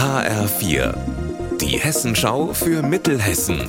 [0.00, 0.94] HR4,
[1.60, 3.68] die Hessenschau für Mittelhessen.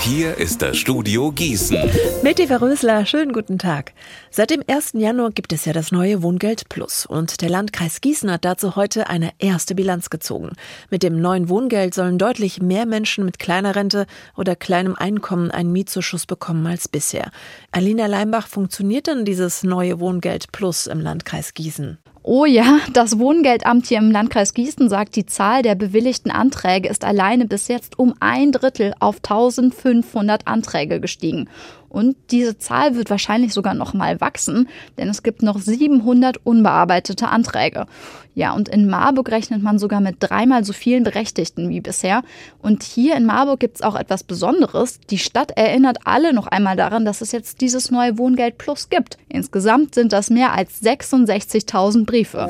[0.00, 1.78] Hier ist das Studio Gießen.
[2.22, 3.94] Mit Eva Rösler, schönen guten Tag.
[4.30, 4.92] Seit dem 1.
[4.92, 9.08] Januar gibt es ja das neue Wohngeld Plus und der Landkreis Gießen hat dazu heute
[9.08, 10.50] eine erste Bilanz gezogen.
[10.90, 14.06] Mit dem neuen Wohngeld sollen deutlich mehr Menschen mit kleiner Rente
[14.36, 17.30] oder kleinem Einkommen einen Mietzuschuss bekommen als bisher.
[17.72, 21.96] Alina Leimbach, funktioniert denn dieses neue Wohngeld Plus im Landkreis Gießen?
[22.30, 27.02] Oh ja, das Wohngeldamt hier im Landkreis Gießen sagt, die Zahl der bewilligten Anträge ist
[27.02, 31.48] alleine bis jetzt um ein Drittel auf 1500 Anträge gestiegen.
[31.88, 37.28] Und diese Zahl wird wahrscheinlich sogar noch mal wachsen, denn es gibt noch 700 unbearbeitete
[37.28, 37.86] Anträge.
[38.34, 42.22] Ja, und in Marburg rechnet man sogar mit dreimal so vielen Berechtigten wie bisher.
[42.62, 45.00] Und hier in Marburg gibt es auch etwas Besonderes.
[45.10, 49.18] Die Stadt erinnert alle noch einmal daran, dass es jetzt dieses neue Wohngeld Plus gibt.
[49.28, 52.48] Insgesamt sind das mehr als 66.000 Briefe.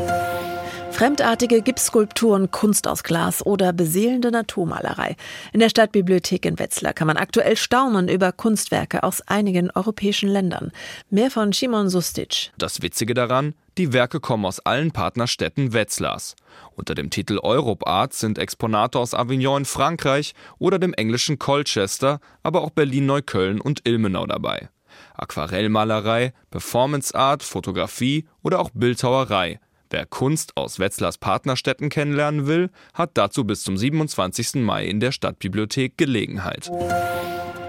[0.99, 5.15] Fremdartige Gipsskulpturen, Kunst aus Glas oder beseelende Naturmalerei.
[5.53, 10.73] In der Stadtbibliothek in Wetzlar kann man aktuell staunen über Kunstwerke aus einigen europäischen Ländern.
[11.09, 12.51] Mehr von Simon Sustic.
[12.59, 16.35] Das Witzige daran, die Werke kommen aus allen Partnerstädten Wetzlars.
[16.75, 22.19] Unter dem Titel Europe Art sind Exponate aus Avignon in Frankreich oder dem englischen Colchester,
[22.43, 24.69] aber auch Berlin-Neukölln und Ilmenau dabei.
[25.15, 29.61] Aquarellmalerei, Performance Art, Fotografie oder auch Bildhauerei.
[29.91, 34.57] Wer Kunst aus Wetzlars Partnerstädten kennenlernen will, hat dazu bis zum 27.
[34.57, 36.71] Mai in der Stadtbibliothek Gelegenheit.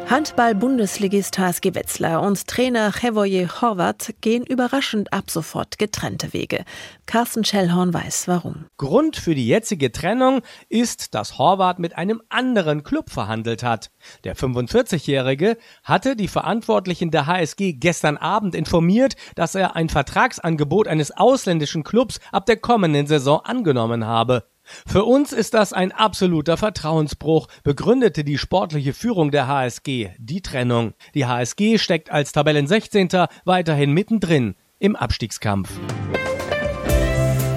[0.09, 6.65] Handball-Bundesligist HSG Wetzlar und Trainer Chevoje Horvath gehen überraschend ab sofort getrennte Wege.
[7.05, 8.65] Carsten Schellhorn weiß warum.
[8.77, 13.91] Grund für die jetzige Trennung ist, dass Horvath mit einem anderen Club verhandelt hat.
[14.23, 21.11] Der 45-Jährige hatte die Verantwortlichen der HSG gestern Abend informiert, dass er ein Vertragsangebot eines
[21.11, 24.45] ausländischen Clubs ab der kommenden Saison angenommen habe.
[24.85, 30.93] Für uns ist das ein absoluter Vertrauensbruch, begründete die sportliche Führung der HSG die Trennung.
[31.13, 33.09] Die HSG steckt als Tabellen 16.
[33.45, 35.69] weiterhin mittendrin im Abstiegskampf.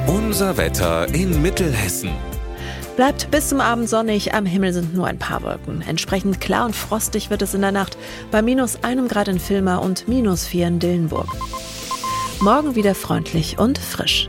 [0.06, 2.11] Unser Wetter in Mittelhessen.
[2.97, 5.81] Bleibt bis zum Abend sonnig, am Himmel sind nur ein paar Wolken.
[5.81, 7.97] Entsprechend klar und frostig wird es in der Nacht
[8.31, 11.28] bei minus einem Grad in Filmer und minus vier in Dillenburg.
[12.41, 14.28] Morgen wieder freundlich und frisch.